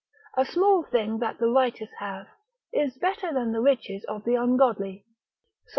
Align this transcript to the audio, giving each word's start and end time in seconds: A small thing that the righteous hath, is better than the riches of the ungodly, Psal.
A 0.35 0.45
small 0.45 0.81
thing 0.81 1.19
that 1.19 1.37
the 1.37 1.45
righteous 1.45 1.91
hath, 1.99 2.27
is 2.73 2.97
better 2.97 3.31
than 3.31 3.51
the 3.51 3.61
riches 3.61 4.03
of 4.05 4.23
the 4.23 4.33
ungodly, 4.33 5.05
Psal. 5.67 5.69